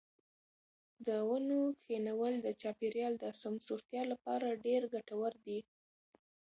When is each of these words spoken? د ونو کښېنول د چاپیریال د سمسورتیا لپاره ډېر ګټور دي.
د 1.07 1.09
ونو 1.29 1.59
کښېنول 1.81 2.33
د 2.41 2.47
چاپیریال 2.61 3.13
د 3.19 3.25
سمسورتیا 3.41 4.03
لپاره 4.11 4.59
ډېر 4.65 4.81
ګټور 4.93 5.33
دي. 5.45 5.59